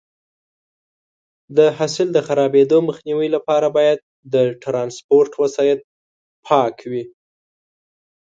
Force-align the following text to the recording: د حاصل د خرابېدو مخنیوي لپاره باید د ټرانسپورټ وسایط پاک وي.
د 1.57 1.59
حاصل 1.77 2.07
د 2.13 2.17
خرابېدو 2.27 2.77
مخنیوي 2.89 3.27
لپاره 3.35 3.67
باید 3.77 3.99
د 4.33 4.35
ټرانسپورټ 4.63 5.31
وسایط 5.41 5.79
پاک 6.47 6.75
وي. 6.91 7.03